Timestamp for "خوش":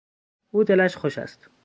0.97-1.17